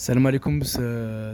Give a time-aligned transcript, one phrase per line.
[0.00, 0.80] السلام عليكم س-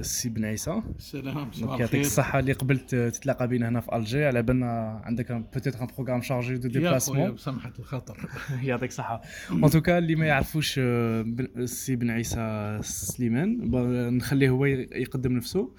[0.01, 0.83] سي بن عيسى.
[0.99, 5.83] السلام donc يعطيك الصحة اللي قبلت تتلاقى بينا هنا في الجي على بالنا عندك peut-être
[5.83, 8.29] un programme chargé de déplacements بسمحة الخطر.
[8.63, 9.23] يعطيك الصحة.
[9.53, 13.71] en tout cas اللي ما يعرفوش آه، بن- سي بن عيسى سليمان
[14.17, 15.71] نخليه هو يقدم نفسه.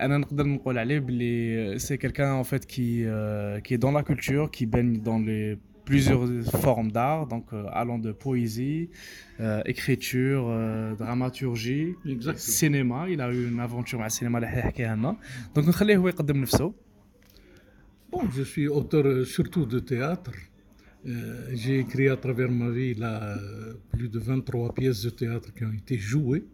[0.00, 4.66] أنا نقدر نقول عليه باللي c'est quelqu'un qui euh, qui est dans la culture qui
[4.66, 5.58] baigne dans les
[5.88, 6.24] plusieurs
[6.64, 8.90] formes d'art, donc euh, allant de poésie,
[9.40, 11.94] euh, écriture, euh, dramaturgie,
[12.36, 13.06] cinéma.
[13.08, 14.38] Il a eu une aventure avec le cinéma.
[15.54, 16.72] Donc, on va le
[18.10, 20.32] Bon, je suis auteur surtout de théâtre.
[21.60, 23.36] J'ai écrit à travers ma vie là,
[23.92, 26.44] plus de 23 pièces de théâtre qui ont été jouées.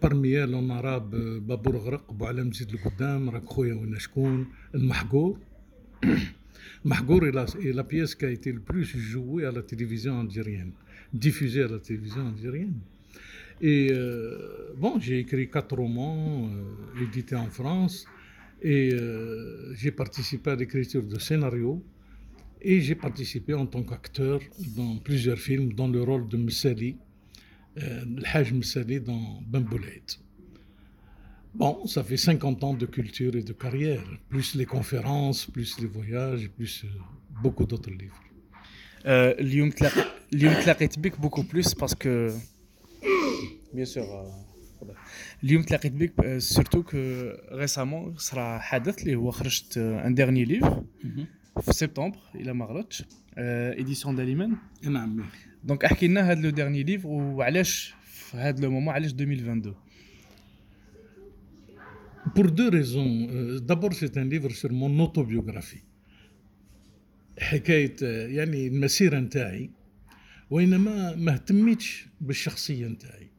[0.00, 1.14] parmi elles en arabe
[1.48, 1.76] Babour
[2.52, 3.30] Zid le Goudam,
[4.74, 5.38] El Mahgour.
[6.84, 10.72] Mahgour est la, pièce qui a été le plus jouée à la télévision algérienne,
[11.12, 12.74] diffusée à la télévision algérienne.
[13.60, 18.04] Et euh, bon, j'ai écrit quatre romans euh, édités en France
[18.60, 21.80] et euh, j'ai participé à l'écriture de scénarios
[22.60, 24.40] et j'ai participé en tant qu'acteur
[24.76, 26.96] dans plusieurs films, dans le rôle de Messali,
[27.76, 28.52] le Hajj
[29.04, 30.21] dans ben Bamboulette.
[31.54, 35.86] Bon, ça fait 50 ans de culture et de carrière, plus les conférences, plus les
[35.86, 36.88] voyages, plus euh,
[37.42, 38.18] beaucoup d'autres livres.
[39.04, 42.32] Euh, Lyum Claritbik, beaucoup plus parce que.
[43.74, 44.02] Bien sûr.
[44.02, 44.92] Euh,
[45.42, 50.84] Lyum Claritbik, surtout que récemment, sera Hadith, il a un dernier livre,
[51.54, 53.04] en septembre, il a Marlotch,
[53.76, 54.56] édition d'Aliman.
[55.62, 57.94] Donc, Akina a le dernier livre, ou Alesh,
[58.34, 59.74] le moment, Alesh 2022.
[62.34, 63.28] Pour deux raisons.
[63.30, 65.82] Euh, D'abord, c'est un livre sur mon autobiographie.
[67.38, 67.96] حكاية
[68.36, 69.70] يعني المسيرة نتاعي
[70.50, 73.30] وإنما ما اهتميتش بالشخصية نتاعي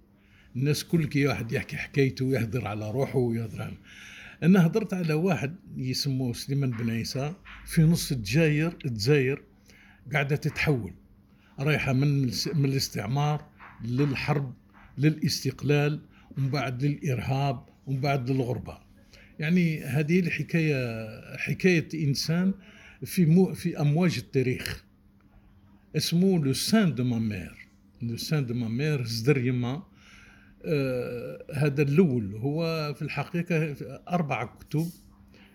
[0.56, 3.78] الناس كل كي واحد يحكي حكايته ويهدر على روحه ويهدر
[4.44, 7.34] أنا هدرت على واحد يسموه سليمان بن عيسى
[7.66, 9.42] في نص الجزائر الجزائر
[10.14, 10.94] قاعدة تتحول
[11.60, 12.22] رايحة من
[12.54, 13.46] من الاستعمار
[13.84, 14.54] للحرب
[14.98, 16.02] للاستقلال
[16.38, 18.78] ومن بعد للإرهاب ومن بعد للغربة.
[19.40, 22.54] يعني هذه الحكاية حكاية إنسان
[23.06, 24.84] في مو في أمواج التاريخ.
[25.96, 27.68] اسمه Le sein de ma mère
[28.02, 29.84] Le sein de ma mère صدر يما.
[30.66, 33.76] آه هذا الأول هو في الحقيقة
[34.10, 34.90] أربع كتب.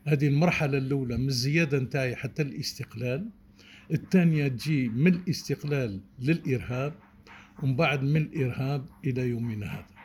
[0.04, 3.30] هذه المرحلة الأولى من الزيادة نتاعي حتى الاستقلال.
[3.92, 6.94] الثانية تجي من الاستقلال للإرهاب.
[7.62, 9.97] ومن بعد من الإرهاب إلى يومنا هذا.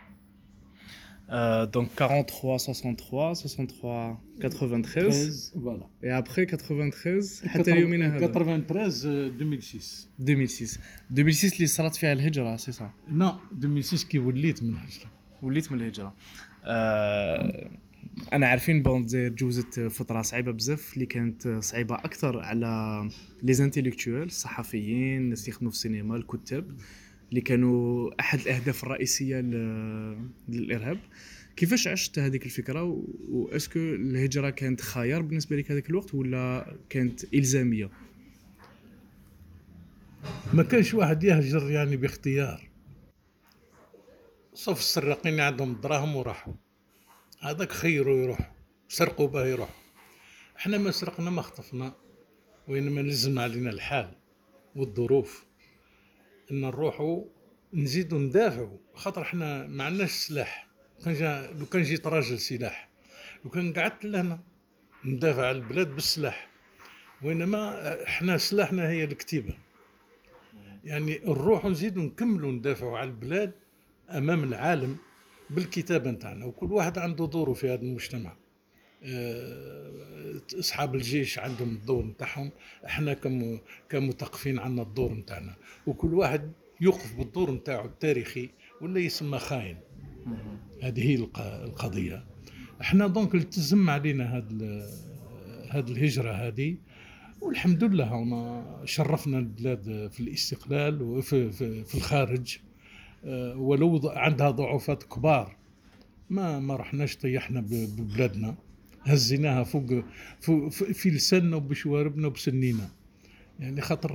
[1.73, 10.79] donc 43 63 63 93 voilà et après 93 حتى ليومنا هذا 93 2006 2006
[11.11, 15.11] 2006 اللي صارت فيها الهجرة c'est صح لا 2006 كي وليت من هجرة
[15.41, 16.13] وليت من الهجره
[16.65, 17.69] آه
[18.33, 23.09] أنا عارفين bon الجزائر جوزت فترة صعيبة بزاف اللي كانت صعيبة أكثر على
[23.81, 23.89] لي
[24.25, 26.71] الصحفيين الناس اللي يخدموا في السينما الكتاب.
[27.33, 29.39] اللي كانوا أحد الأهداف الرئيسية
[30.49, 30.99] للإرهاب.
[31.55, 37.89] كيفاش عشت هذيك الفكرة؟ وأسكو الهجرة كانت خيار بالنسبة لك هذاك الوقت ولا كانت إلزامية؟
[40.53, 42.69] ما كانش واحد يهجر يعني باختيار.
[44.53, 46.53] صف السراقين عندهم دراهم وراحوا.
[47.39, 48.53] هذاك خيروا يروح
[48.87, 49.69] سرقوا به يروح.
[50.57, 51.95] إحنا ما سرقنا ما خطفنا
[52.67, 54.15] وإنما لزم علينا الحال
[54.75, 55.45] والظروف.
[56.51, 57.23] ان نروحوا
[57.73, 60.67] نزيدوا ندافعوا خاطر إحنا ما عندناش سلاح.
[61.05, 62.89] كان جا لو كان جيت راجل سلاح
[63.45, 64.39] لو كان قعدت لهنا
[65.05, 66.49] ندافع على البلاد بالسلاح.
[67.21, 69.53] وإنما إحنا سلاحنا هي الكتيبة.
[70.83, 73.51] يعني نروحوا نزيدوا نكملوا ندافعوا على البلاد
[74.09, 74.97] أمام العالم
[75.49, 76.45] بالكتابة نتاعنا.
[76.45, 78.35] وكل واحد عنده دوره في هذا المجتمع.
[80.59, 82.51] أصحاب الجيش عندهم الدور نتاعهم
[82.85, 83.59] إحنا كم
[83.89, 85.55] كمثقفين عندنا الدور نتاعنا.
[85.87, 86.51] وكل واحد
[86.81, 88.49] يوقف بالدور نتاعو التاريخي
[88.81, 89.77] ولا يسمى خاين.
[90.81, 92.25] هذه هي الق- القضية.
[92.81, 94.89] إحنا دونك التزم علينا هذا
[95.69, 96.77] هذه الهجرة هذه
[97.41, 102.57] والحمد لله هنا شرفنا البلاد في الاستقلال وفي في, في الخارج.
[103.25, 105.55] آه، ولو عندها ضعفات كبار
[106.29, 108.55] ما ما رحناش طيحنا ببلادنا.
[109.03, 110.03] هزيناها فوق,
[110.41, 112.89] فوق في لساننا وبشواربنا وبسنينا.
[113.59, 114.09] يعني خاطر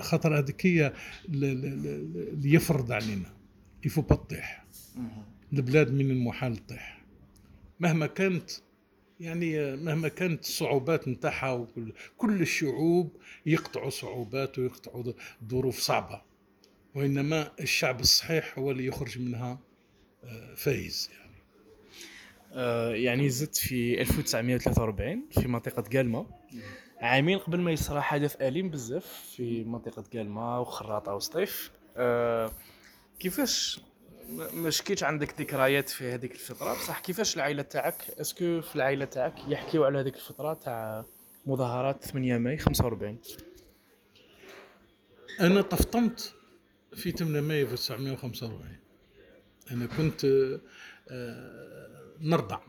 [0.00, 0.92] خاطر هذيك هي
[1.28, 3.34] ال- ال- ال- اللي يفرض علينا.
[3.84, 4.64] يفو تطيح
[5.52, 7.04] البلاد من المحال تطيح
[7.80, 8.50] مهما كانت
[9.20, 13.16] يعني مهما كانت الصعوبات نتاعها وكل كل الشعوب
[13.46, 15.12] يقطعوا صعوبات ويقطعوا
[15.48, 16.22] ظروف صعبة.
[16.94, 19.58] وإنما الشعب الصحيح هو اللي يخرج منها
[20.24, 21.23] آه، فايز يعني.
[22.94, 26.26] يعني زدت في 1943 في منطقة قالمة
[27.00, 29.06] عامين قبل ما يصرى حدث أليم بزاف
[29.36, 31.70] في منطقة قالمة وخراطة وسطيف.
[31.96, 32.50] آه،
[33.20, 33.80] كيفاش
[34.52, 39.34] ما- شكيتش عندك ذكريات في هذيك الفترة؟ بصح كيفاش العائلة تاعك؟ اسكو في العائلة تاعك
[39.48, 41.04] يحكيو على هذيك الفترة تاع
[41.46, 43.18] مظاهرات 8 ماي 45
[45.40, 46.34] أنا طفطمت
[46.94, 48.76] في 8 مايو 1945
[49.70, 50.24] أنا كنت
[51.10, 51.83] آه،
[52.24, 52.60] نرضع.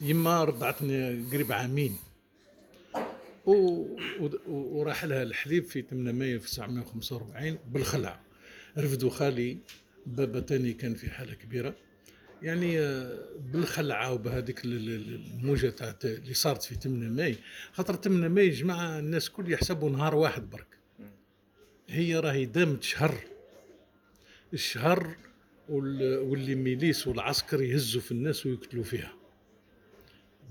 [0.00, 1.96] يما رضعتني قريب عامين.
[3.46, 3.52] و...
[4.20, 4.30] و...
[4.46, 8.20] وراح لها الحليب في 8 مايو 1945 بالخلع.
[8.78, 9.58] رفدوا خالي
[10.06, 11.74] بابا تاني كان في حالة كبيرة.
[12.42, 13.18] يعني آه،
[13.52, 17.36] بالخلعه وبهذيك ال- ال- الموجة تاعت اللي صارت في 8 ماي
[17.72, 20.66] خاطر 8 ماي جماعة الناس كل يحسبوا نهار واحد برك.
[21.88, 23.14] هي راهي دامت شهر.
[24.52, 25.16] الشهر
[25.68, 29.12] و les milices والعسكر يهزوا في الناس ويقتلوا فيها.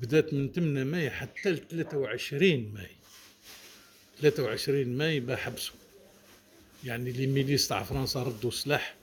[0.01, 2.89] بدات من 8 ماي حتى ل 23 ماي.
[4.21, 5.75] 23 ماي بحبسوا
[6.83, 8.95] يعني les milices تاع فرنسا ردوا سلاح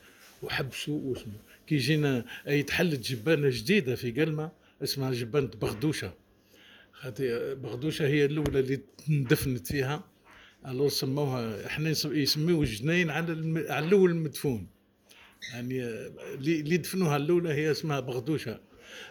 [0.42, 1.32] وحبسوا واسمه
[1.66, 4.50] كي جينا أي تحلت جبانة جديدة في قلمة
[4.82, 6.14] اسمها جبانة بغدوشة.
[6.92, 8.80] خاطر بغدوشة هي الأولى اللي
[9.10, 10.04] اندفنت فيها.
[10.66, 13.32] alors سموها إحنا يس- يسميوه الجنين على.
[13.72, 14.66] على الأول المدفون.
[15.52, 15.82] يعني
[16.34, 18.60] اللي دفنوها الأولى هي اسمها بغدوشة.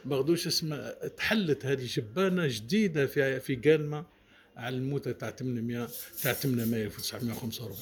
[0.06, 4.06] بغدوشة اسمها تحلت هذه جبانة جديدة في في قالمه
[4.58, 5.90] على الموتة تاع 800
[6.24, 7.78] تاع 8 مايو 1945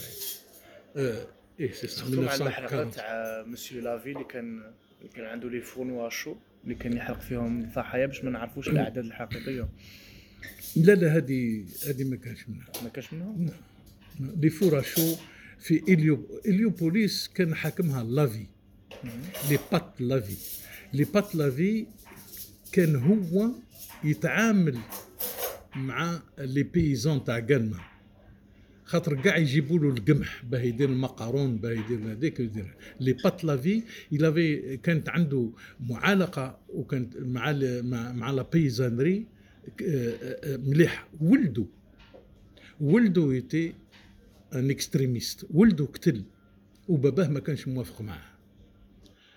[0.96, 1.28] آه
[1.60, 5.90] إيه سي خصوصا على الحلقات تاع monsieur Lavie اللي كان اللي كان عنده les fours
[5.90, 9.70] à chaux اللي كان يحرق فيهم الضحايا باش ما نعرفوش الأعداد الحقيقية.
[10.76, 12.68] لا لا هذه هذه ما كانش منها.
[12.84, 13.50] ما كاش منهم
[14.20, 15.16] les fours à chaux
[15.60, 18.46] في Hélio Héliopolis كان حاكمها Lavie.
[19.50, 20.38] les pâtes Lavie.
[20.94, 21.86] les pâtes Lavie
[22.72, 23.50] كان هو
[24.04, 24.78] يتعامل
[25.76, 27.80] مع les paysans تاع قلمة
[28.86, 32.76] خاطر كاع يجيبوا له القمح باه يدير المقارون باه يدير هذيك يدير.
[33.00, 35.50] لي بات لافي يلافي كانت عنده
[35.80, 37.52] معالقه وكانت مع
[37.82, 39.26] مع, مع لا بيزانري
[40.46, 41.08] مليح.
[41.22, 41.66] ولده
[42.82, 43.74] ولده يتي
[44.54, 46.24] ان اكستريميست ولده قتل
[46.88, 48.38] وباباه ما كانش موافق معاه.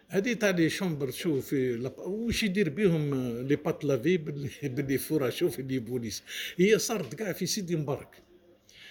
[0.09, 3.15] هذه تاع لي شومبر شو في لاب- واش يدير بهم
[3.49, 4.17] لي بات لافي
[4.65, 6.23] باللي فورا شو في لي بوليس.
[6.57, 8.23] هي صارت كاع في سيدي مبارك.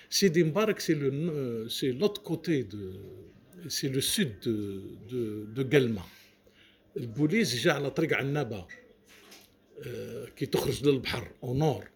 [0.09, 2.93] سيدي مبارك c'est le c'est l'autre côté de
[3.67, 4.79] c'est le sud de
[5.09, 6.03] de de قلمه
[6.97, 8.67] Héliopolis جا على طريق عنابة
[9.85, 11.89] آه، كي تخرج للبحر au nord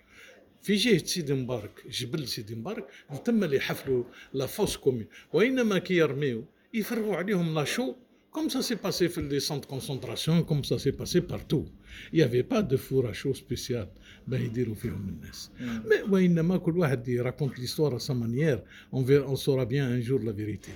[0.64, 2.88] في جهة سيدي مبارك جبل سيدي مبارك
[3.26, 7.96] تم اللي يحفروا la fosse commune وإنما كي يرميو يفرغوا عليهم la chaux.
[8.32, 11.66] comme ça s'est passé في les centres de concentration comme ça s'est passé partout
[12.14, 13.88] y avait pas de fours à chaux spécial
[14.28, 18.64] باه يديروا فيهم الناس mais وإنما كل واحد ي raconte l'histoire à sa manière
[18.94, 20.72] on saura bien un jour la vérité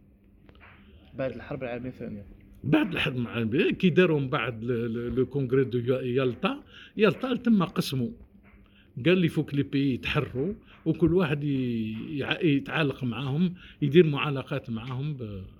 [1.15, 2.25] بعد الحرب العالمية الثانية.
[2.65, 4.65] بعد الحرب العالمية كي داروا من بعد
[5.17, 6.63] le congrès de يا- يالطا
[6.97, 8.11] يالطا تم قسموا
[9.05, 11.45] قال لي faut que les pays يتحرروا وكل واحد
[12.43, 15.17] يتعالق معاهم يدير معالقات معاهم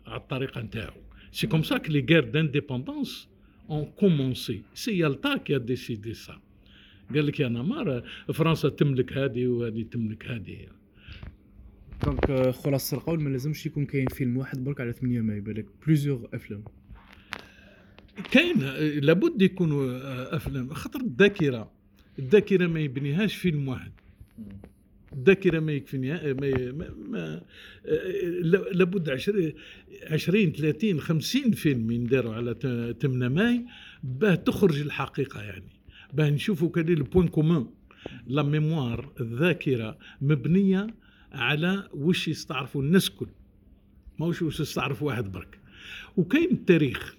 [0.07, 1.01] على الطريقة نتاعو.
[1.33, 3.29] c'est comme ça les guerres d'indépendance
[3.71, 6.41] ont commencé c'est Yalta qui décidait ça
[7.15, 8.03] قال لك يا نمار
[8.35, 10.59] فرنسا تملك هذه وهذه تملك هذه.
[12.05, 15.67] donc آه، خلاصة القول ما لازمش يكون كاين فيلم واحد برك على 8 ماي بالك
[15.87, 16.65] plusieurs أفلام.
[18.31, 18.59] كاين
[19.01, 20.75] لابد يكونوا آه، أفلام.
[20.75, 21.76] خاطر الذاكرة.
[22.19, 23.93] الذاكرة ما يبنيهاش فيلم واحد.
[25.13, 27.43] الذاكرة ما يكفيني ما, ما, ما
[28.43, 29.53] لا- لابد 20
[30.11, 32.55] 20 30 50 فيلم ينداروا على
[33.03, 33.65] 8 ماي
[34.03, 35.69] باه تخرج الحقيقة يعني.
[36.13, 37.71] باه نشوفوا كان ال point commun
[38.27, 40.87] la mémoire الذاكره مبنيه
[41.33, 43.27] على وش يستعرفوا الناس كل.
[44.19, 45.59] ماهوش وش يستعرف واحد برك.
[46.17, 47.17] وكاين التاريخ.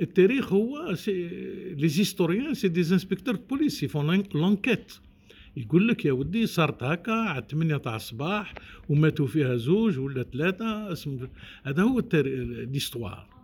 [0.00, 0.94] التاريخ هو
[1.76, 4.92] les historiens c'est des inspecteurs police ils font l'enquête
[5.56, 8.54] يقول لك يا ودي صارت هكا على 8 تاع الصباح
[8.88, 11.28] وماتوا فيها زوج ولا ثلاثة اسم
[11.64, 12.02] هذا هو
[12.72, 13.36] l'histoire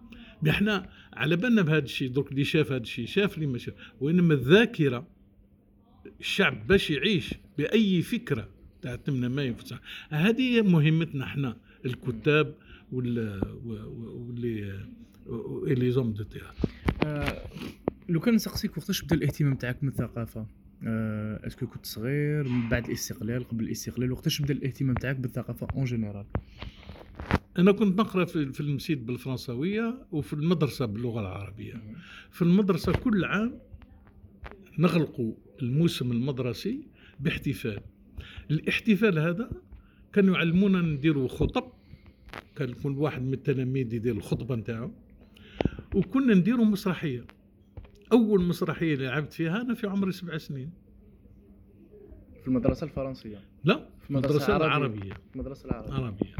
[0.49, 3.75] إحنا على بالنا بهذا الشيء درك اللي شاف هذا الشيء شاف اللي ما شاف.
[4.01, 5.07] وإنما الذاكرة
[6.21, 8.49] الشعب باش يعيش بأي فكرة
[8.83, 9.81] تاع 8 مايو في الساعة.
[10.09, 11.57] هذه مهمتنا إحنا
[11.87, 12.55] الكتاب
[12.93, 13.41] وال
[15.27, 16.25] واللي ال les hommes de
[17.05, 17.49] آه،
[18.09, 20.47] لو كان نسقسيك وقتاش بدا الاهتمام تاعك بالثقافه
[20.87, 25.67] آه، est-ce que كنت صغير من بعد الاستقلال قبل الاستقلال وقتاش بدا الاهتمام تاعك بالثقافة
[25.77, 26.27] en général
[27.59, 31.83] أنا كنت نقرأ في في المسيد بالفرنسويه وفي المدرسة باللغة العربية.
[32.31, 33.59] في المدرسة كل عام
[34.79, 36.87] نغلقوا الموسم المدرسي
[37.21, 37.81] باحتفال.
[38.51, 39.51] الاحتفال هذا
[40.13, 41.73] كانوا يعلمونا نديروا خطب
[42.57, 44.91] كان كل واحد من التلاميذ يدير الخطبة نتاعو.
[45.95, 47.25] وكنا نديروا مسرحية.
[48.13, 50.71] أول مسرحية اللي لعبت فيها أنا في عمري سبع سنين.
[52.43, 54.57] في المدرسة الفرنسية؟ لا في المدرسة.
[54.57, 55.13] العربية.
[55.13, 55.93] في المدرسة العربية.
[55.95, 56.35] عربية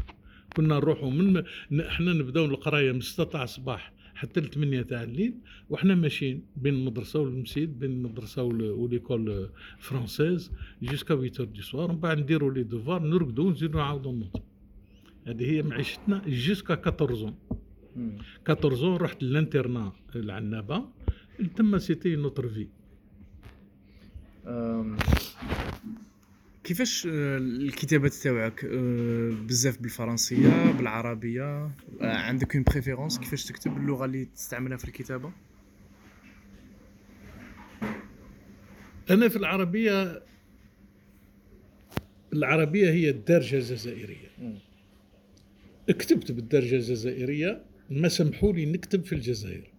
[0.55, 1.81] كنا نروحوا من م...
[1.81, 5.33] إحنا نبداو القراية من 6 تاع الصباح حتى ل 8 تاع الليل
[5.69, 10.51] وحنا ماشيين بين المدرسة والمسيد بين المدرسة وليكول française
[10.81, 14.41] jusqu'à 8 heures du soir ومن بعد نديروا les devoirs نرقدوا ونزيدوا نعاودوا نوضوا
[15.27, 17.33] هذه هي معيشتنا jusqu'à 14 مم.
[18.49, 20.85] 14 رحت لل internat العنابة.
[21.55, 22.67] تما c'était notre vie.
[26.63, 31.43] كيفاش آه، الكتابات تاوعك؟ آه، بزاف بالفرنسية بالعربية.
[31.63, 31.71] آه،
[32.01, 35.31] عندك une préférence كيفاش تكتب اللغة اللي تستعملها في الكتابة؟
[39.09, 40.23] أنا في العربية
[42.33, 44.29] العربية هي الدارجه الجزائرية.
[45.87, 47.72] كتبت بالدرجة الجزائرية.
[47.89, 49.69] ما سمحوا لي نكتب في الجزائر.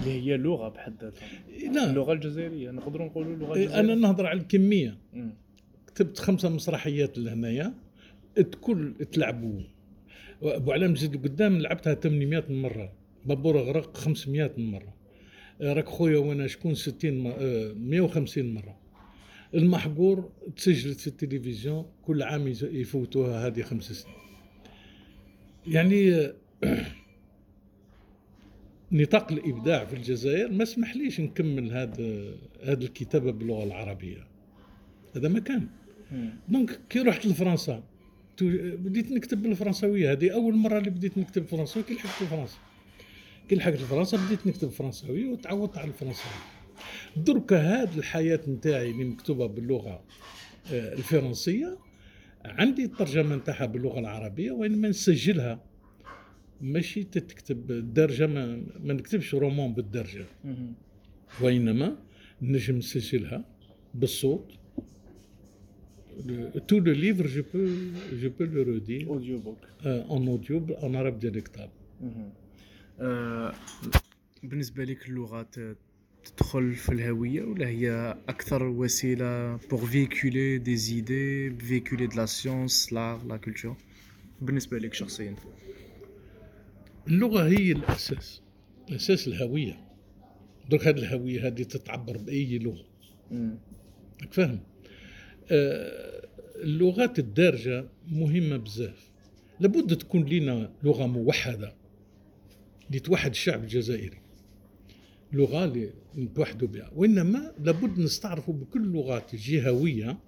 [0.00, 1.28] اللي هي لغة بحد ذاتها.
[1.74, 1.90] لا.
[1.90, 3.94] اللغة الجزائرية نقدروا نقولوا اللغة أنا الجزائرية.
[3.94, 4.98] نهضر على الكمية.
[5.86, 7.74] كتبت خمسة مسرحيات لهنايا
[8.38, 9.60] الكل تلعبوا
[10.42, 12.92] ابو علام زيد قدام لعبتها 800 مرة.
[13.26, 14.94] بابور غرق 500 مرة.
[15.60, 18.76] آه، راك خويا وأنا شكون 60 م- آه، 150 مرة.
[19.54, 24.14] المحقور تسجلت في التلفزيون كل عام يفوتوها هذه خمس سنين.
[25.66, 26.34] يعني آه،
[28.92, 34.26] نطاق الإبداع في الجزائر ما سمحليش نكمل هذا هذه الكتابة باللغة العربية.
[35.16, 35.68] هذا ما كان.
[36.48, 37.82] donc كي رحت لفرنسا
[38.40, 40.12] بديت نكتب بالفرنساوية.
[40.12, 41.84] هذه أول مرة اللي بديت نكتب فرنساوي.
[41.84, 42.58] كي لحقت لفرنسا
[43.48, 46.34] كي لحقت لفرنسا بديت نكتب فرنساوي وتعودت على الفرنساوي.
[47.16, 50.02] درك هذه الحياة نتاعي اللي مكتوبة باللغة
[50.72, 51.78] آه، الفرنسية
[52.44, 55.71] عندي الترجمه نتاعها باللغة العربية وإنما نسجلها
[56.62, 60.24] ماشي تتكتب الدرجه ما, ما نكتبش roman بالدرجة.
[60.44, 60.72] مم.
[61.40, 61.96] وإنما
[62.42, 63.44] نجم نسجلها
[63.94, 64.52] بالصوت.
[66.68, 67.68] Tout le livre je peux
[68.22, 69.08] je peux le redire.
[69.08, 71.68] audio book euh, en audio en arabe dialectal
[72.00, 72.30] مهم.
[73.00, 73.54] آه،
[74.42, 75.76] بالنسبة لك اللغة ت-
[76.24, 82.90] تدخل في الهوية ولا هي أكثر وسيلة pour véhiculer des idées véhiculer de la science
[82.90, 83.76] l'art la culture
[84.40, 85.34] بالنسبة لك شخصيا.
[87.08, 88.42] اللغة هي الأساس
[88.90, 89.80] أساس الهوية.
[90.70, 92.84] درك هذه الهوية هذه تتعبر بأي لغة.
[94.22, 94.60] راك فاهم؟
[95.50, 99.10] آه اللغات الدارجة مهمة بزاف.
[99.60, 101.74] لابد تكون لنا لغة موحدة.
[102.90, 104.18] لتوحد الشعب الجزائري
[105.32, 106.90] لغة اللي نتوحدوا بها.
[106.94, 110.18] وإنما لابد نستعرفوا بكل اللغات الجهويه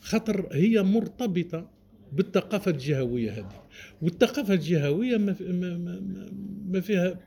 [0.00, 1.70] خاطر هي مرتبطة
[2.12, 3.62] بالثقافة الجهوية هذه.
[4.02, 6.00] والثقافة الجهوية ما, ما, ما,
[6.68, 7.20] ما فيها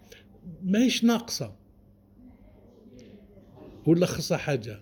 [0.63, 1.55] ماهيش ناقصة.
[3.86, 4.81] ولا خصها حاجة.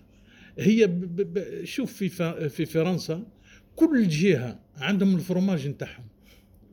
[0.58, 2.08] هي ب ب شوف في
[2.48, 3.26] في فرنسا
[3.76, 6.04] كل جهة عندهم الفرماج نتاعهم.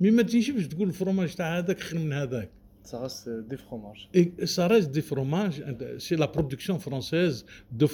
[0.01, 2.51] مي ما تجيش تقول الفرماج تاع هذاك خير من هذاك.
[2.85, 4.09] Ça reste des fromages.
[4.13, 5.63] Et ça reste des fromages,
[5.97, 7.87] c'est la production française de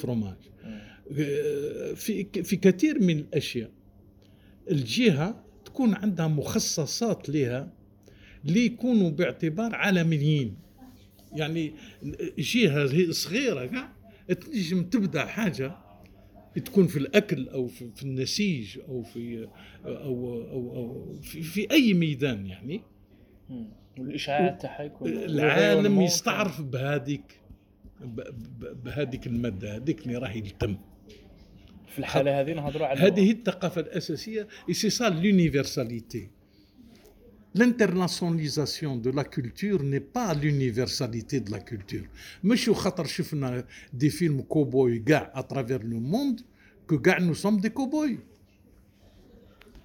[2.44, 3.72] في كثير من الاشياء
[4.72, 7.74] الجهة تكون عندها مخصصات لها
[8.46, 10.56] اللي يكونوا باعتبار عالميين.
[11.34, 11.74] يعني
[12.38, 13.94] جهة صغيرة كاع
[14.27, 15.77] تنجم تبدأ حاجة
[16.65, 19.48] تكون في الأكل أو في, النسيج أو في
[19.86, 22.82] أو أو, أو في, في أي ميدان يعني.
[23.98, 27.41] والاشعاع تاعها يكون العالم يستعرف بهذيك
[28.84, 30.77] بهذيك المادة هذيك اللي راهي التم
[34.68, 36.30] et c'est ça l'universalité
[37.54, 42.06] L'internationalisation de la culture n'est pas l'universalité de la culture.
[42.44, 46.40] Monsieur Khatar Chifna, des films cow-boys gars à travers le monde,
[46.88, 48.16] que gars nous sommes des cow-boys.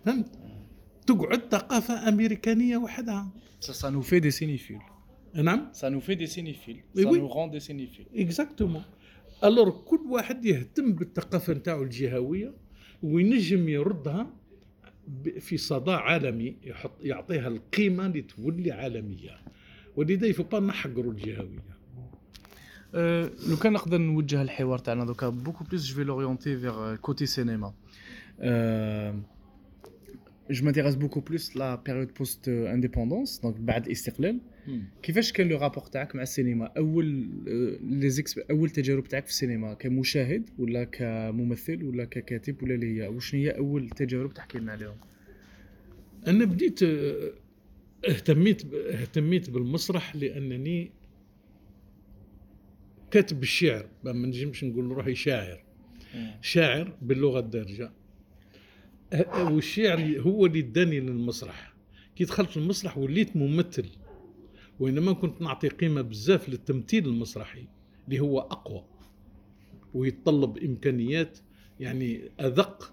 [0.06, 0.22] Hein?
[3.60, 4.78] Ça, ça nous fait des cinéphiles.
[5.34, 5.68] Hein?
[5.72, 6.82] Ça nous fait des cinéphiles.
[6.94, 8.06] Ça nous rend des cinéphiles.
[8.14, 8.84] Exactement.
[9.44, 12.54] الور كل واحد يهتم بالثقافة نتاعو الجهوية
[13.02, 14.26] وينجم يردها
[15.40, 19.38] في صدى عالمي يحط يعطيها القيمة اللي تولي عالمية.
[19.96, 21.76] ولذا يفو با نحقروا الجهوية.
[22.94, 27.26] أه لو كان نقدر نوجه الحوار تاعنا donc beaucoup plus je vais l'orienter vers côté
[27.26, 27.74] cinéma
[28.40, 29.14] أه
[30.62, 34.40] m'intéresse beaucoup plus la période post-indépendance donc بعد الاستقلال.
[35.02, 37.04] كيفاش كان le rapport تاعك مع السينما؟ أول
[37.82, 43.08] les ex- أول تجارب تاعك في السينما كمشاهد ولا كممثل ولا ككاتب ولا اللي هي
[43.08, 44.96] وشنو هي أول تجارب تحكي لنا عليهم
[46.26, 47.32] أنا بديت آه،
[48.08, 50.90] اهتميت اهتميت بالمسرح لأنني
[53.10, 55.64] كاتب الشعر ما نجمش نقول روحي شاعر.
[56.40, 57.92] شاعر باللغة الدارجة.
[59.38, 61.74] والشعر هو اللي اداني للمسرح.
[62.16, 63.86] كي دخلت المسرح وليت ممثل
[64.80, 67.66] وإنما كنت نعطي قيمة بزاف للتمثيل المسرحي
[68.06, 68.84] اللي هو أقوى
[69.94, 71.38] ويتطلب إمكانيات
[71.80, 72.92] يعني ادق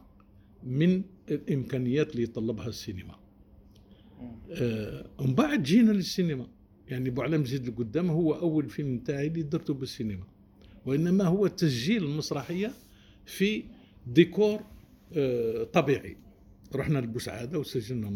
[0.64, 3.16] من الإمكانيات اللي يطلبها السينما.
[4.52, 6.48] آه، ومن بعد جينا للسينما.
[6.88, 10.24] يعني بوعلم زيد القدام هو أول فيلم تاعي اللي درته بالسينما.
[10.86, 12.72] وإنما هو تسجيل المسرحيه
[13.26, 13.64] في
[14.08, 14.73] ديكور آه،
[15.74, 16.18] طبيعي.
[16.76, 18.10] رحنا لبوسعاده وسجلنا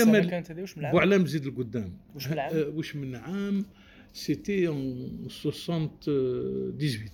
[0.00, 1.96] السنة ال- كانت هذه؟ وش من العام؟ بوعلام زيد القدام.
[2.14, 3.64] وش من العام؟ آه، وش من عام؟
[4.12, 7.10] c'était en 78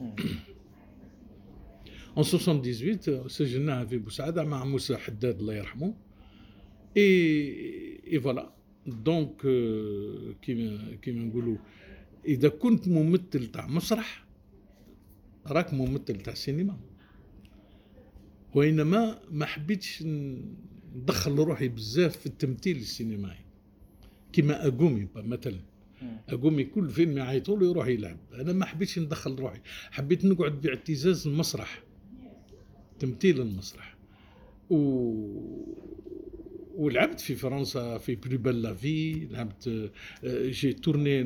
[0.00, 0.14] مم.
[2.18, 5.94] En 78 سجلناها في بوسعادة مع موسى حداد الله يرحمه.
[6.96, 8.52] et et voilà
[8.86, 9.40] donc
[10.42, 11.56] كيما كيما نقولوا
[12.26, 14.24] إذا كنت ممثل تاع مسرح
[15.46, 16.76] راك ممثل تاع سينما.
[18.54, 20.02] وإنما ما حبيتش
[20.96, 23.44] ندخل روحي بزاف في التمثيل السينمائي.
[24.32, 25.60] كيما أقومي مثلا.
[26.28, 28.18] أقومي كل فيلم يعيطوا له يروح يلعب.
[28.34, 29.60] أنا ما حبيتش ندخل روحي.
[29.90, 31.82] حبيت نقعد باعتزاز المسرح.
[32.98, 33.96] تمثيل المسرح.
[34.70, 34.76] و...
[36.74, 39.90] ولعبت في فرنسا في Plus belle la vie لعبت
[40.24, 41.22] j'ai tourné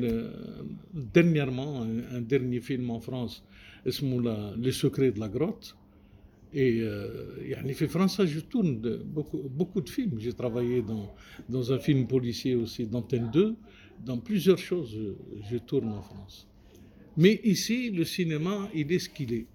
[1.13, 3.43] dernièrement un dernier film en France
[3.87, 4.21] اسمه
[4.55, 5.75] Le secret de la grotte
[6.53, 10.17] Et euh, fait français, je tourne beaucoup, de films.
[10.19, 10.83] J'ai travaillé
[11.49, 13.55] dans, un film policier aussi, dans d'Antenne 2.
[14.05, 14.97] Dans plusieurs choses,
[15.49, 16.47] je, tourne en France.
[17.17, 19.47] Mais ici, le cinéma, il est ce qu'il est.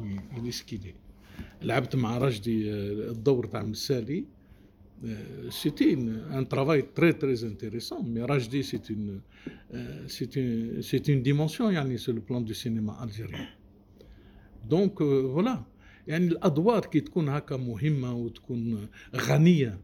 [0.00, 0.94] Oui, il est ce qu'il est.
[1.62, 3.62] لعبت مع رشدي الدور تاع
[5.50, 5.96] c'était
[6.32, 8.62] un travail très très intéressant mais Rajdi euh,
[10.08, 13.46] c'est une c'est une une dimension yani, sur le plan du cinéma algérien
[14.68, 15.64] donc euh, voilà
[16.08, 19.78] يعني الأدوار كي تكون هكا مهمة وتكون غنية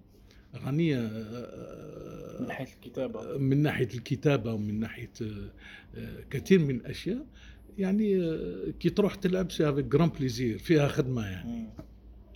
[0.56, 3.38] غنية آه، من حيث الكتابة.
[3.38, 7.26] من ناحية الكتابة ومن ناحية آه، كثير من الأشياء.
[7.78, 11.68] يعني آه، كي تروح تلعب c'est avec grand plaisir فيها خدمة يعني.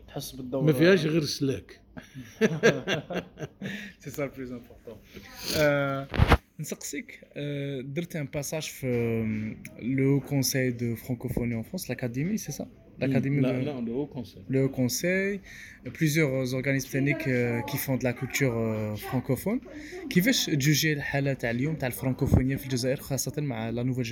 [0.08, 1.80] تحس بالدور ما فيهاش غير سلاك.
[4.00, 4.96] c'est ça plus important
[6.60, 7.20] نسقسيك
[7.82, 8.86] درت un passage في
[9.82, 12.68] لو كونساي دو فرانكوفوني اون فرانس لاكاديمي سي سا
[13.00, 13.86] l'Académie de...
[13.86, 14.42] Le Haut Conseil.
[14.48, 15.40] Le Haut Conseil,
[15.92, 19.60] plusieurs organismes techniques euh, qui font de la culture euh, francophone.
[20.10, 22.54] Qui veut juger le halat à Lyon, francophonie
[23.72, 24.06] la nouvelle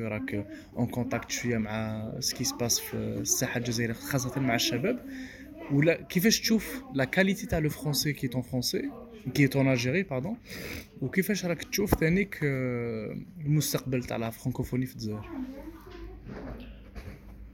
[0.00, 0.42] est euh,
[0.76, 4.42] en contact avec ce qui se passe dans
[5.84, 6.30] la qui fait
[6.94, 7.52] la qualité de
[8.42, 8.88] français
[9.34, 10.36] qui est en Algérie, pardon,
[11.00, 11.48] ou qui fait le
[12.40, 14.86] le la francophonie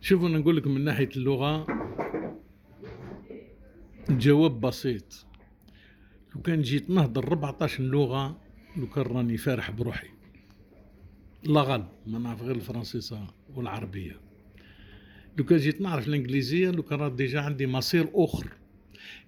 [0.06, 1.66] شوف أنا نقول لك من ناحية اللغة
[4.10, 5.26] الجواب بسيط.
[6.34, 8.40] لو كان جيت نهضر 14 لغة
[8.76, 10.08] لو كان راني فارح بروحي.
[11.44, 14.20] لا غالب ما نعرف غير الفرنسيسة والعربية.
[15.38, 18.46] لو كان جيت نعرف الإنجليزية لو كان ديجا عندي مصير أخر.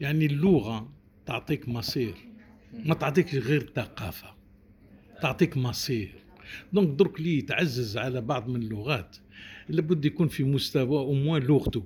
[0.01, 0.93] يعني اللغة
[1.27, 2.15] تعطيك مصير
[2.73, 4.35] ما تعطيكش غير ثقافه
[5.23, 6.15] تعطيك مصير.
[6.73, 9.17] donc درك لي تعزز على بعض من اللغات.
[9.69, 11.85] لابد يكون في مستوى au moins لغته.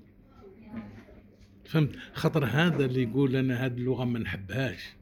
[1.64, 4.94] فهمت؟ خاطر هذا اللي يقول أنا هذه اللغة ما نحبهاش.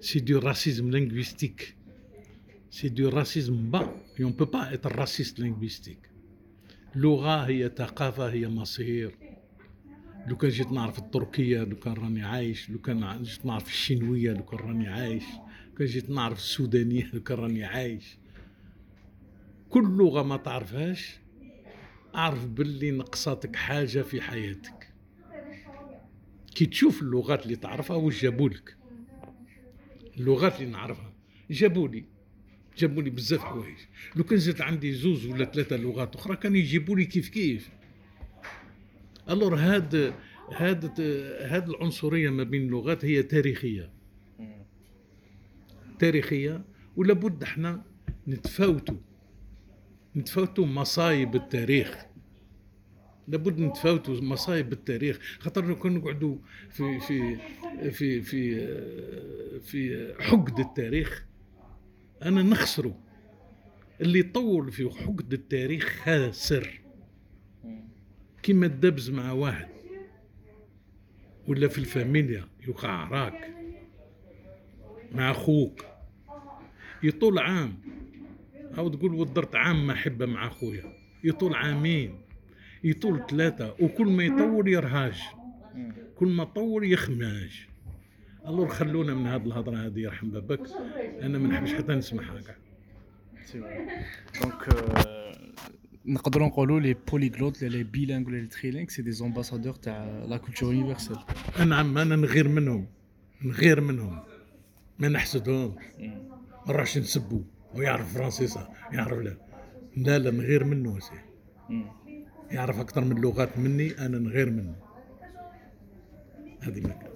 [0.00, 1.74] c'est du racisme linguistique
[2.70, 6.10] c'est du racisme pas on peut pas être raciste linguistique
[6.94, 9.14] لغه هي ثقافة هي مصير.
[10.26, 12.70] لو كان جيت نعرف التركية لو كان راني عايش.
[12.70, 15.24] لو كان جيت نعرف الشينويه لو كان راني عايش.
[15.68, 18.18] لو كان جيت نعرف السودانية لو كان راني عايش.
[19.68, 21.18] كل لغة ما تعرفهاش
[22.14, 24.92] أعرف باللي نقصاتك حاجة في حياتك.
[26.54, 28.76] كي تشوف اللغات اللي تعرفها واش جابولك.
[30.16, 31.12] اللغات اللي نعرفها.
[31.50, 32.04] جابولي.
[32.78, 33.76] جابوا لي بزاف حوايج.
[34.16, 37.70] لو كان زدت عندي زوز ولا ثلاثة لغات أخرى كانوا يجيبوا لي كيف كيف.
[39.30, 40.14] ألور هاد
[40.52, 41.00] هاد
[41.40, 43.90] هاد العنصرية ما بين اللغات هي تاريخية.
[45.98, 46.64] تاريخية
[46.96, 47.82] ولا بد إحنا
[48.28, 48.96] نتفاوتوا
[50.16, 52.06] نتفاوتوا مصايب التاريخ.
[53.28, 55.18] لابد نتفاوتوا مصايب التاريخ.
[55.38, 56.36] خاطر لو كان نقعدوا
[56.70, 57.36] في في
[57.90, 58.66] في في
[59.60, 61.24] في حقد التاريخ
[62.22, 62.98] أنا نخسره
[64.00, 66.80] اللي طول في حقد التاريخ خاسر
[68.42, 69.68] كيما الدبز مع واحد.
[71.46, 73.54] ولا في الفاميليا يوقع عراك
[75.12, 75.84] مع أخوك.
[77.02, 77.78] يطول عام.
[78.78, 80.92] أو تقول ودرت عام ما حبه مع خويا
[81.24, 82.14] يطول عامين
[82.84, 85.20] يطول ثلاثة وكل ما يطول يرهاج.
[86.16, 87.66] كل ما طول يخماج.
[88.46, 90.60] الله خلونا من هذه الهضرة هذه يرحم بابك
[91.22, 92.56] أنا ما نحبش حتى نسمعها كاع
[94.40, 94.68] donc
[96.06, 100.74] نقدروا نقولوا les polyglottes les bilingues ولا les trilingues c'est des ambassadeurs تاع la culture
[100.74, 101.18] universelle
[101.66, 102.86] نعم أنا نغير منهم.
[103.42, 104.22] نغير منهم.
[104.98, 105.82] ما نحسدهمش.
[106.66, 107.42] ما نروحش نسبو
[107.74, 109.36] ويعرف فرنسيسا يعرف لا.
[109.96, 111.14] لا لا نغير منه سي
[112.50, 114.76] يعرف أكثر من لغات مني أنا نغير منه.
[116.62, 117.08] هذه مكة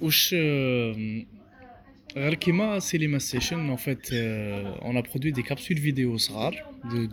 [0.00, 0.34] واش
[2.16, 6.54] غير كيما Cinema Station en fait on a produit des capsules vidéo صغار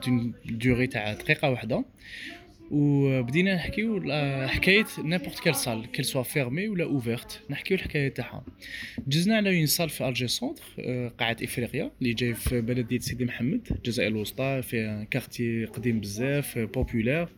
[0.06, 1.86] d'une durée تاع دقيقة واحدة.
[2.72, 4.02] وبدينا نحكيو
[4.48, 8.44] حكاية n'importe quelle salle qu'elle soit fermée ولا ouverte نحكيو الحكاية تاعها.
[9.08, 10.64] جزنا على une salle في Alger centre
[11.20, 17.30] قاعة افريقيا اللي جاي في بلديه سيدي محمد الجزائر الوسطى في quartier قديم بزاف populaire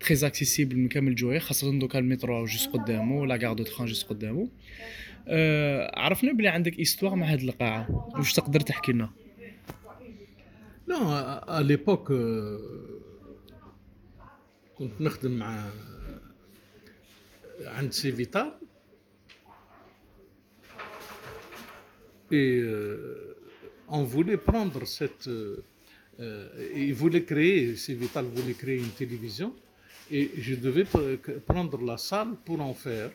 [0.00, 4.08] très accessible من كامل الجوية خاصة دوكا المترو juste قدامه la gare de train juste
[4.08, 4.48] قدامه
[5.28, 8.10] أه عرفنا بلي عندك استوار مع هاد القاعة.
[8.18, 9.10] واش تقدر تحكي لنا؟
[10.88, 10.96] نو
[11.48, 12.12] ا ليبوك
[14.78, 15.70] كنت نخدم مع
[17.60, 17.92] عند
[22.30, 23.36] et euh,
[23.88, 25.62] on voulait prendre cette euh,
[26.20, 29.54] euh ils voulaient créer Civital voulait créer une télévision
[30.10, 30.86] et je devais
[31.46, 33.10] prendre la salle pour en faire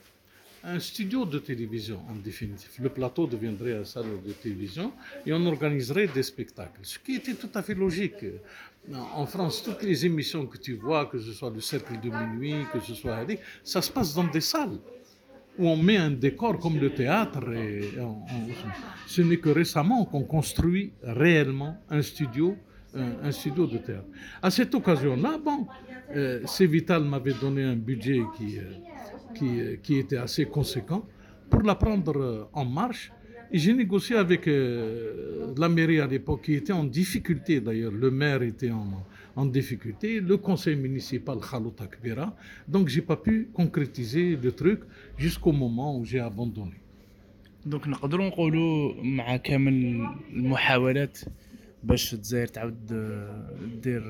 [0.63, 2.69] un studio de télévision en définitive.
[2.81, 4.91] Le plateau deviendrait une salle de télévision
[5.25, 8.25] et on organiserait des spectacles, ce qui était tout à fait logique.
[9.13, 12.65] En France, toutes les émissions que tu vois, que ce soit le cercle de minuit,
[12.73, 13.25] que ce soit
[13.63, 14.79] ça se passe dans des salles
[15.57, 17.41] où on met un décor comme le théâtre.
[19.05, 22.55] Ce n'est que récemment qu'on construit réellement un studio,
[22.95, 24.07] un, un studio de théâtre.
[24.41, 25.67] À cette occasion-là, bon,
[26.15, 28.63] euh, Vital m'avait donné un budget qui, euh,
[29.35, 31.05] qui, était assez conséquent,
[31.49, 33.11] pour la prendre euh, en marche.
[33.51, 37.91] J'ai négocié avec euh, la mairie à l'époque qui était en difficulté d'ailleurs.
[37.91, 39.03] Le maire était en,
[39.35, 42.35] en difficulté, le conseil municipal Khalouta Kbira.
[42.67, 44.81] Donc j'ai pas pu concrétiser le truc
[45.17, 46.79] jusqu'au moment où j'ai abandonné.
[47.65, 51.19] Donc نقدروا نقولوا مع كامل المحاولات
[51.83, 52.85] باش الجزائر تعاود
[53.83, 54.03] دير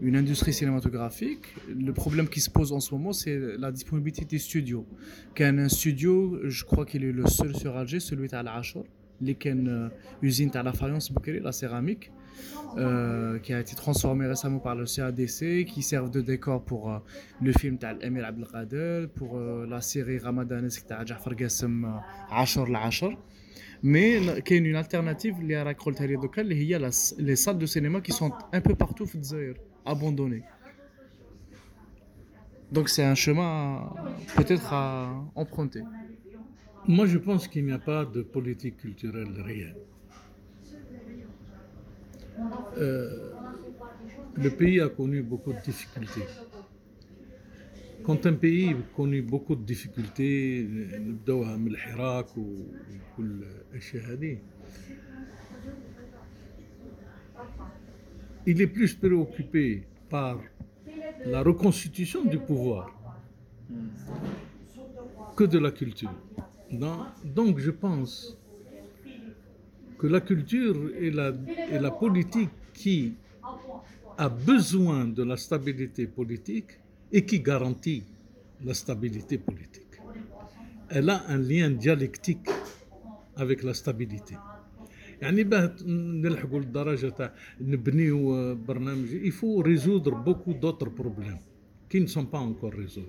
[0.00, 4.38] une industrie cinématographique, le problème qui se pose en ce moment, c'est la disponibilité des
[4.38, 4.86] studios.
[5.34, 8.84] Qu'un un studio, je crois qu'il est le seul sur Alger, celui à l'Achor,
[9.20, 9.90] les une
[10.22, 12.12] usine à la faïence la céramique,
[12.76, 16.98] euh, qui a été transformée récemment par le CADC, qui servent de décor pour euh,
[17.42, 22.00] le film d'Emir Abdelkader, pour euh, la série ramadanesque de Jafar Gassem
[22.68, 23.12] l'Achor
[23.82, 25.54] mais il y a une alternative il y
[26.74, 30.42] a les salles de cinéma qui sont un peu partout au Zaire, abandonnées.
[32.70, 33.94] Donc c'est un chemin
[34.36, 35.82] peut-être à emprunter.
[36.86, 39.76] Moi je pense qu'il n'y a pas de politique culturelle réelle.
[42.76, 43.32] Euh,
[44.34, 46.26] le pays a connu beaucoup de difficultés.
[48.04, 50.66] Quand un pays connaît beaucoup de difficultés,
[58.46, 60.40] il est plus préoccupé par
[61.26, 62.94] la reconstitution du pouvoir
[65.36, 66.14] que de la culture.
[67.24, 68.38] Donc je pense
[69.98, 71.32] que la culture et la,
[71.70, 73.14] et la politique qui
[74.16, 76.70] a besoin de la stabilité politique
[77.12, 78.04] et qui garantit
[78.64, 79.84] la stabilité politique.
[80.90, 82.48] Elle a un lien dialectique
[83.36, 84.34] avec la stabilité.
[85.20, 85.72] Bah,
[89.22, 91.38] il faut résoudre beaucoup d'autres problèmes
[91.88, 93.06] qui ne sont pas encore résolus.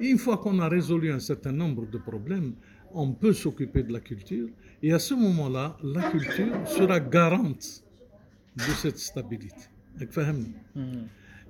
[0.00, 2.54] Une fois qu'on a résolu un certain nombre de problèmes,
[2.92, 4.48] on peut s'occuper de la culture
[4.82, 7.84] et à ce moment-là, la culture sera garante
[8.56, 9.68] de cette stabilité.
[9.98, 10.54] Vous comprenez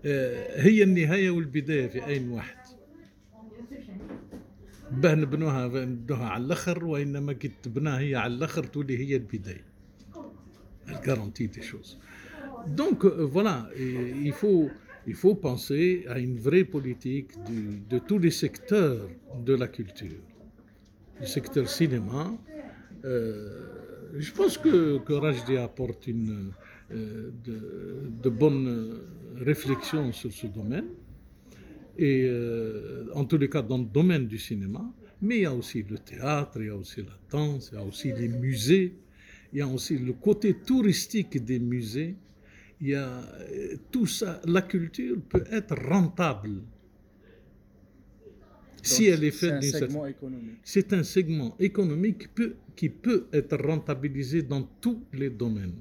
[0.05, 2.61] هي النهاية والبداية في واحد.
[14.23, 14.71] il faut
[15.07, 17.31] il faut penser à une vraie politique
[17.89, 19.09] de, tous les secteurs
[19.47, 20.23] de la culture.
[21.21, 22.33] Le secteur cinéma
[23.05, 23.81] euh,
[24.19, 26.53] je pense que que Rajdi apporte une
[26.91, 29.01] de, de bonnes
[29.37, 30.87] réflexions sur ce domaine
[32.01, 35.55] et euh, en tous les cas dans le domaine du cinéma, mais il y a
[35.55, 38.95] aussi le théâtre, il y a aussi la danse, il y a aussi les musées,
[39.53, 42.17] il y a aussi le côté touristique des musées,
[42.81, 44.41] il y a euh, tout ça.
[44.47, 46.63] La culture peut être rentable
[48.83, 50.59] si elle est faite C'est un segment économique.
[50.65, 55.75] C'est un segment économique qui peut, qui peut être rentabilisé dans tous les domaines.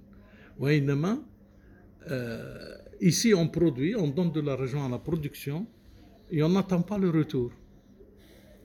[2.12, 5.68] Euh, ici, on produit, on donne de l'argent à la production
[6.32, 7.52] et on n'attend pas le retour.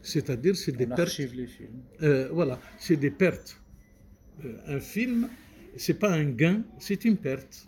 [0.02, 1.18] C'est-à-dire, c'est des pertes.
[1.18, 1.82] Les films.
[2.02, 3.60] Euh, voilà, c'est des pertes.
[4.44, 5.28] Euh, un film,
[5.76, 7.66] c'est pas un gain, c'est une perte.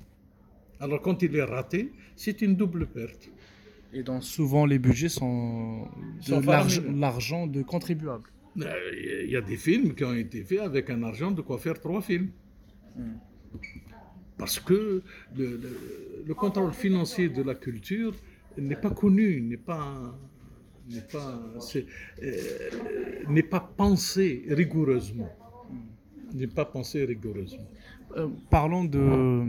[0.80, 3.30] Alors, quand il est raté, c'est une double perte.
[3.92, 5.88] Et donc, souvent, les budgets sont
[6.28, 8.28] de l'argent de contribuables.
[8.60, 11.58] Euh, il y a des films qui ont été faits avec un argent de quoi
[11.58, 12.30] faire trois films.
[12.96, 13.14] Hmm.
[14.38, 15.02] Parce que
[15.36, 15.78] le, le-
[16.26, 18.14] le contrôle financier de la culture
[18.58, 20.18] n'est pas connu, n'est pas,
[20.88, 21.40] n'est pas,
[22.22, 25.30] euh, pas pensé rigoureusement.
[26.34, 27.68] N'est pas pensé rigoureusement.
[28.16, 29.44] Euh, parlons de euh,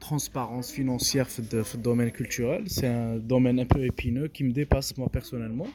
[0.00, 2.64] transparence financière dans le domaine culturel.
[2.68, 5.66] C'est un domaine un peu épineux qui me dépasse moi personnellement.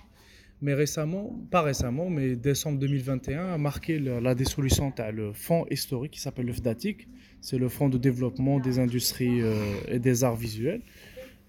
[0.62, 6.21] Mais récemment, pas récemment, mais décembre 2021 a marqué la dissolution le fonds historique qui
[6.21, 7.08] s'appelle le FDATIC.
[7.41, 9.56] C'est le fonds de développement des industries euh,
[9.88, 10.82] et des arts visuels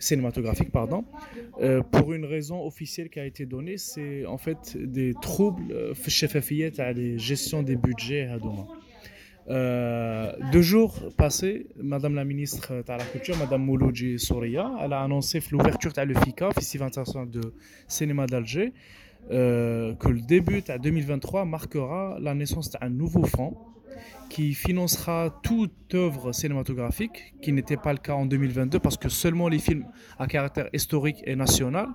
[0.02, 1.04] cinématographiques, pardon,
[1.60, 5.94] euh, pour une raison officielle qui a été donnée, c'est en fait des troubles euh,
[6.08, 8.66] chez Fafiet à la gestion des budgets à Douma.
[9.48, 15.02] Euh, deux jours passés, Madame la ministre de la Culture, Madame Mouloudji Souria, elle a
[15.02, 17.40] annoncé l'ouverture de le FICA, Festival international de
[17.88, 18.72] cinéma d'Alger,
[19.30, 23.56] euh, que le début de 2023 marquera la naissance d'un nouveau fonds
[24.28, 29.48] qui financera toute œuvre cinématographique, qui n'était pas le cas en 2022 parce que seulement
[29.48, 29.86] les films
[30.18, 31.88] à caractère historique et national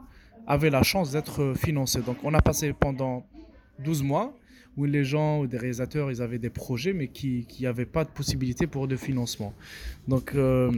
[0.45, 2.01] avaient la chance d'être financés.
[2.01, 3.25] Donc on a passé pendant
[3.79, 4.33] 12 mois
[4.77, 8.09] où les gens, ou des réalisateurs, ils avaient des projets, mais qui n'avaient pas de
[8.09, 9.53] possibilité pour de financement.
[10.07, 10.71] Donc, euh,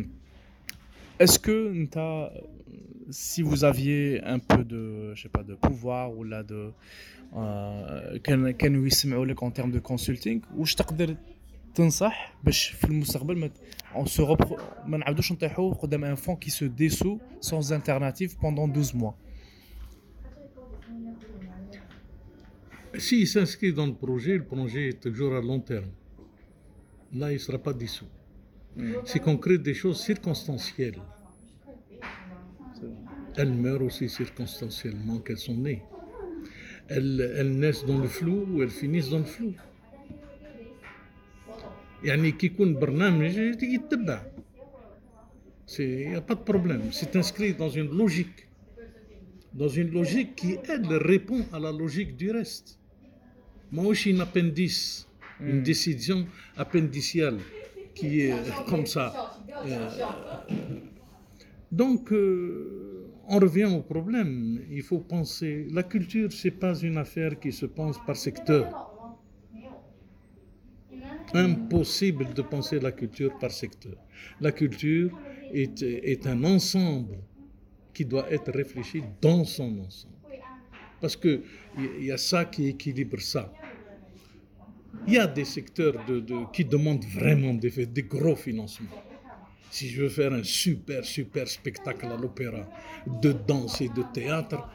[1.19, 1.87] est-ce que
[3.09, 6.71] si vous aviez un peu de, je sais pas, de pouvoir ou là de,
[7.35, 8.19] euh,
[9.41, 10.75] en termes de consulting, ou je
[11.75, 13.49] تنصح باش في المستقبل ما
[13.95, 14.59] on se repro...
[14.85, 19.15] ما نعاودوش نطيحوا قدام un fonds qui se dessous sans alternative pendant 12 mois
[22.99, 25.89] s'il s'inscrit dans le projet, le projet est toujours à long terme.
[27.13, 28.05] Là, il ne sera pas dissous.
[29.05, 31.01] C'est qu'on crée des choses circonstancielles.
[33.35, 35.81] Elles meurent aussi circonstanciellement qu'elles sont nées.
[36.89, 39.53] Elles, naissent dans le flou ou elles finissent dans le flou.
[42.03, 42.21] il
[46.09, 46.81] n'y a pas de problème.
[46.91, 48.47] C'est inscrit dans une logique.
[49.53, 52.78] Dans une logique qui, elle, répond à la logique du reste.
[53.71, 55.07] Moi aussi, une appendice,
[55.39, 56.25] une décision
[56.57, 57.37] appendiciale
[57.93, 58.33] qui est
[58.67, 59.37] comme ça.
[59.65, 59.89] Euh,
[61.71, 64.61] donc, euh, on revient au problème.
[64.71, 65.67] Il faut penser.
[65.71, 68.65] La culture, c'est pas une affaire qui se pense par secteur.
[71.33, 73.97] Impossible de penser la culture par secteur.
[74.41, 75.11] La culture,
[75.53, 77.17] est, est un ensemble
[77.93, 80.18] qui doit être réfléchi dans son ensemble.
[81.01, 81.41] Parce qu'il
[82.01, 83.51] y a ça qui équilibre ça.
[85.07, 85.95] Il y a des secteurs
[86.51, 89.03] qui demandent vraiment des, gros financements.
[89.71, 92.67] Si je veux faire un super, super spectacle à l'opéra
[93.21, 94.67] de danse et de théâtre,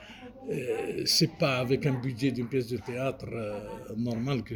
[0.50, 3.60] euh, c'est pas avec un budget d'une pièce de théâtre euh,
[3.96, 4.54] normal que.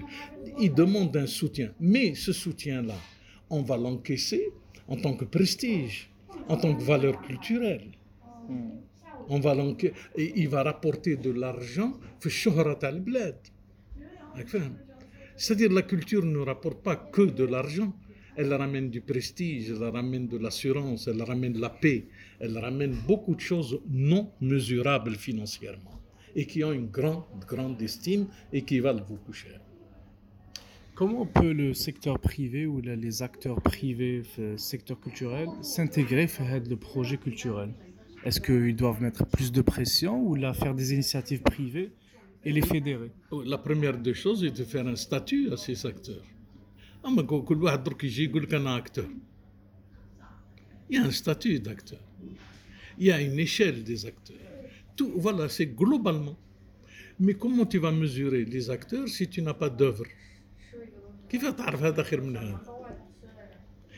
[0.60, 1.72] Il demande un soutien.
[1.80, 2.94] Mais ce soutien-là,
[3.50, 4.52] on va l'encaisser
[4.86, 6.10] en tant que prestige,
[6.48, 7.88] en tant que valeur culturelle.
[9.28, 9.54] On va
[10.16, 11.98] et il va rapporter de l'argent
[15.36, 17.94] c'est-à-dire la culture ne rapporte pas que de l'argent,
[18.36, 22.06] elle ramène du prestige, elle ramène de l'assurance, elle ramène la paix,
[22.40, 26.00] elle ramène beaucoup de choses non mesurables financièrement
[26.36, 29.60] et qui ont une grande, grande estime et qui valent beaucoup cher.
[30.94, 36.76] Comment peut le secteur privé ou les acteurs privés le secteur culturel s'intégrer à le
[36.76, 37.72] projet culturel?
[38.24, 41.92] Est-ce qu'ils doivent mettre plus de pression ou là faire des initiatives privées
[42.44, 43.10] et les fédérer?
[43.30, 46.24] Oh, la première des choses est de faire un statut à ces acteurs.
[47.04, 47.10] Ah,
[50.90, 52.00] Il y a un statut d'acteur.
[52.98, 54.36] Il y a une échelle des acteurs.
[54.96, 56.36] Tout, voilà, c'est globalement.
[57.20, 60.04] Mais comment tu vas mesurer les acteurs si tu n'as pas d'œuvre?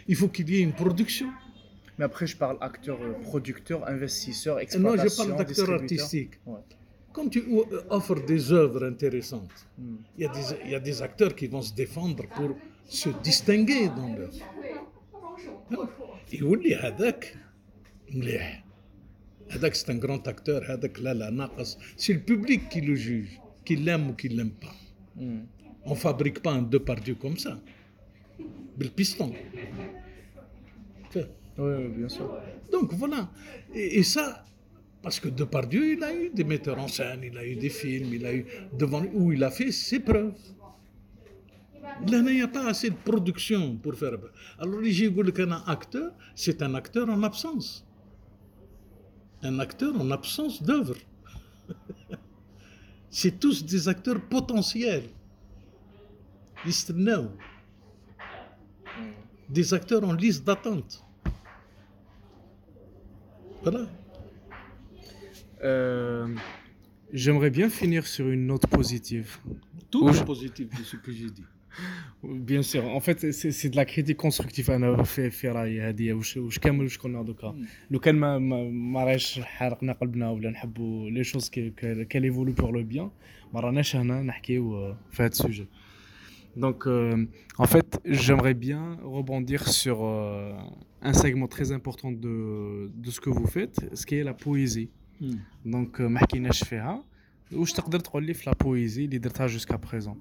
[0.08, 1.30] Il faut qu'il y ait une production.
[2.00, 6.34] Mais après, je parle acteur, euh, producteur, investisseur, exploitation, Non, je parle d'acteur artistique.
[6.46, 6.60] Ouais.
[7.12, 9.96] Quand tu euh, offres des œuvres intéressantes, hmm.
[10.16, 10.22] il,
[10.72, 12.56] y a des, acteurs qui vont se défendre pour
[12.88, 14.46] se distinguer dans l'œuvre.
[16.32, 17.36] يقول لي هذاك
[18.14, 18.64] مليح
[19.50, 23.26] هذاك سي ان غران اكتور هذاك لا لا ناقص سي البوبليك كي لو جوج
[23.64, 24.74] كي l'aime ou qui l'aime pas.
[25.16, 25.42] Hmm.
[25.84, 27.58] On ne fabrique pas un deux par deux comme ça.
[28.78, 29.34] بالبيستون
[31.60, 32.26] oui, bien sûr.
[32.72, 33.28] Donc voilà.
[33.74, 34.44] Et, ça,
[35.02, 38.14] parce que Depardieu, il a eu des metteurs en scène, il a eu des films,
[38.14, 40.32] il a eu devant où il a fait ses preuves.
[42.08, 44.16] Là, il n'y a pas assez de production pour faire.
[44.58, 47.86] Alors, j'ai qu'un acteur, c'est un acteur en absence.
[49.42, 50.96] Un acteur en absence d'œuvre.
[53.10, 55.10] c'est tous des acteurs potentiels.
[59.50, 61.04] Des acteurs en liste d'attente.
[63.62, 63.86] Voilà.
[67.12, 69.38] J'aimerais bien finir sur une note positive.
[69.90, 71.44] Tout est positif de ce que j'ai dit.
[72.22, 72.84] Bien sûr.
[72.84, 74.70] En fait, c'est de la critique constructive.
[74.70, 77.34] On a fait Ferrari, a dit, ou je ne sais pas, je connais en tout
[77.34, 77.52] cas.
[77.90, 80.68] Nous, quand on a fait
[81.10, 83.10] les choses qu'elle évolue pour le bien,
[83.52, 85.68] on a fait un sujet.
[86.56, 87.26] Donc, euh,
[87.58, 90.52] en fait, j'aimerais bien rebondir sur euh,
[91.02, 94.90] un segment très important de, de, ce que vous faites, ce qui est la poésie.
[95.20, 95.34] Mm.
[95.64, 97.02] Donc, euh, Mahkina Shfeha,
[97.52, 100.16] où je t'ai dit la poésie, l'hydrata jusqu'à présent.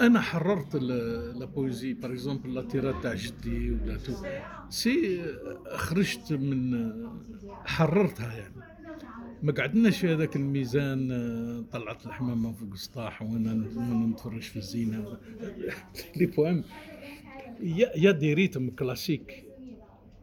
[0.00, 4.12] انا حررت لا بويزي باغ اكزومبل لا تيرا تاع جدي ولا تو
[4.70, 5.22] سي
[5.74, 6.92] خرجت من
[7.64, 8.71] حررتها يعني
[9.42, 13.54] ما قعدناش هذاك الميزان آه، طلعت الحمامة فوق السطاح وأنا
[14.06, 15.16] نتفرج في الزينة.
[16.16, 16.64] لي بوام
[17.96, 19.44] y a des rythmes classiques.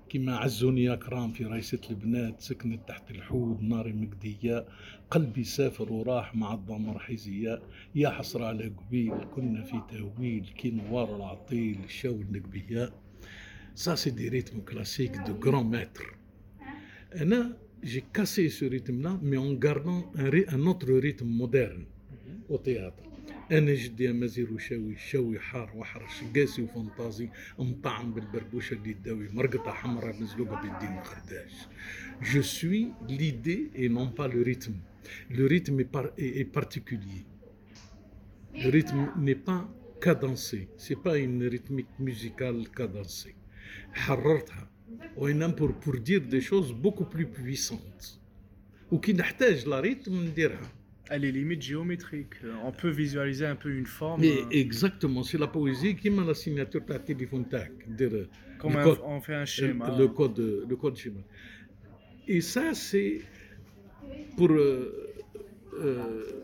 [0.09, 4.65] كما عزوني يا كرام في رايسة البنات سكنت تحت الحوض ناري مقدية
[5.11, 7.61] قلبي سافر وراح مع الضمر حيزية
[7.95, 12.93] يا حسرة على قبيل كنا في تهويل كي نوار العطيل الشو النقبية.
[13.75, 16.15] ça c'est des rythmes classiques de grands maîtres
[17.15, 21.85] أنا j'ai cassé ce rythme-là, mais en gardant un, autre rythme moderne
[22.49, 23.03] au théâtre.
[23.51, 30.21] انا جدي مازير وشاوي شاوي حار وحرش قاسي وفانتازي مطعم بالبربوشه اللي تداوي مرقطه حمراء
[30.21, 31.53] مزلوقه بالدين الخرداش
[32.21, 34.25] جو سوي ليدي اي نون با
[45.17, 48.19] وإنما pour, pour dire des choses beaucoup plus puissantes.
[48.91, 50.59] وكي نحتاج لا ريتم dira
[51.11, 52.35] Elle est limite géométrique.
[52.63, 54.21] On peut visualiser un peu une forme.
[54.21, 58.25] Mais exactement, c'est la poésie qui m'a la signature de la téléphone euh,
[58.59, 59.95] Comme un, code, on fait un schéma.
[59.97, 61.21] Le code, le code schéma.
[62.27, 63.21] Et ça, c'est
[64.37, 65.09] pour euh,
[65.79, 66.43] euh,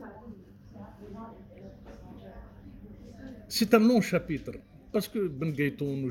[3.47, 4.53] c'est un long chapitre
[4.91, 6.09] parce que Ben Gaëton nous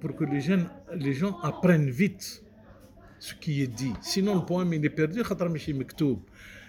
[0.00, 2.42] pour que les, gens apprennent vite
[3.18, 3.92] ce qui est dit.
[4.00, 5.22] Sinon, le poème, il est perdu.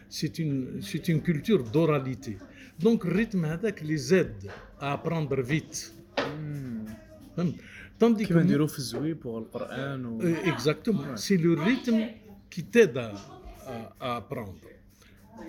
[0.10, 2.38] C'est une, c'est une culture d'oralité.
[2.80, 4.49] Donc, le rythme avec les aide
[4.80, 5.93] à apprendre vite.
[6.18, 7.51] Hmm.
[7.97, 9.14] Tandis que.
[9.14, 9.99] pour le Coran.
[10.22, 11.16] Euh, exactement.
[11.16, 12.08] C'est le rythme
[12.49, 14.56] qui t'aide à, apprendre.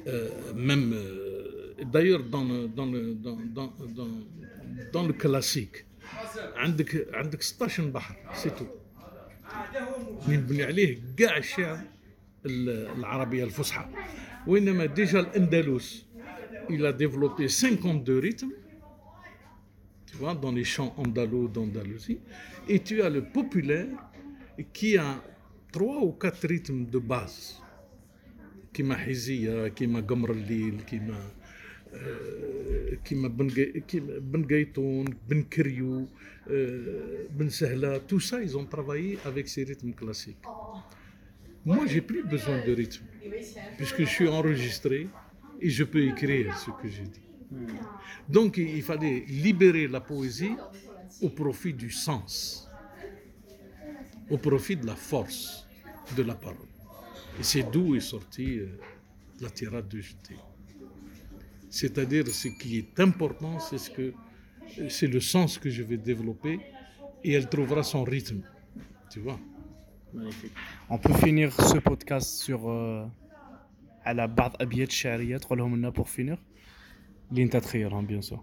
[0.07, 0.93] Euh, même.
[0.93, 3.73] Euh, d'ailleurs, dans le, dans, le, dans, dans,
[4.93, 5.86] dans le classique,
[6.57, 8.67] عندك عندك 16 بحر c'est tout.
[10.29, 11.81] نبني عليه كاع الشعر
[12.47, 13.89] العربية الفصحى.
[14.47, 16.07] وإنما déjà الأندلس
[16.71, 18.51] elle a développé 52 rythmes.
[20.07, 22.19] tu vois dans les chants andalous d'Andalousie
[22.71, 23.89] et tu as le populaire
[24.75, 25.21] qui a
[25.73, 27.59] 3 ou 4 rythmes de base
[28.75, 31.31] كيما حيزيه كيما قمر الليل كيما
[33.05, 33.49] كيما بن
[33.89, 36.07] كيما بن قيطون بن كريو
[37.31, 40.47] بن سهله تو سا ils ont travaillé avec ces rythmes classiques.
[41.65, 43.05] Moi j'ai plus besoin de rythme
[43.77, 45.09] puisque je suis enregistré
[45.61, 47.27] et je peux écrire ce que j'ai dit.
[48.29, 50.57] Donc il fallait libérer la poésie
[51.23, 52.67] au profit du sens
[54.31, 55.67] au profit de la force
[56.17, 56.57] de la parole.
[57.39, 58.79] Et c'est d'où est sortie euh,
[59.41, 60.35] la tirade de Jeté.
[61.81, 63.77] C'est-à-dire ce qui est important, c'est
[64.99, 66.59] ce le sens que je vais développer
[67.23, 68.41] et elle trouvera son rythme.
[69.11, 69.39] Tu vois
[70.15, 70.53] Magnifique.
[70.89, 73.05] On peut finir ce podcast sur euh,
[74.05, 76.39] à la بعض ابيات شعريه تقولهم pour finir
[77.33, 77.51] اللي
[77.93, 78.43] hein, bien sûr.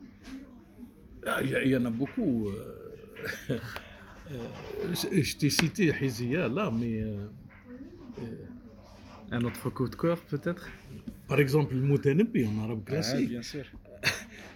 [1.25, 2.49] Ah, il y en a beaucoup.
[2.49, 3.49] Euh,
[4.31, 7.03] euh, je t'ai cité Hizia là, mais
[9.31, 10.69] un autre coup de cœur peut-être?
[11.33, 13.29] En arabe Ah, classique.
[13.29, 13.65] bien sûr.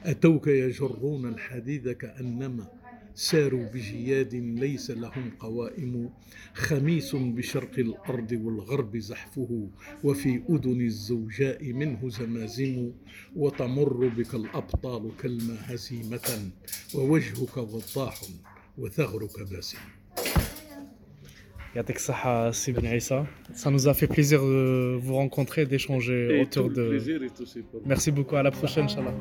[0.06, 2.68] أتوك يجرون الحديد كأنما
[3.16, 6.10] ساروا بجياد ليس لهم قوائم
[6.54, 9.70] خميس بشرق الأرض والغرب زحفه
[10.04, 12.92] وفي أذن الزوجاء منه زمازم
[13.36, 16.52] وتمر بك الأبطال كالما هزيمة
[16.96, 18.22] ووجهك وضاح
[18.78, 19.78] وثغرك باسم
[21.76, 23.26] Yatek Saha Sibin ben Issa.
[23.54, 26.90] Ça nous a fait plaisir de vous rencontrer, d'échanger autour de.
[26.90, 27.20] Plaisir
[27.86, 29.14] Merci beaucoup, à la prochaine, Inch'Allah.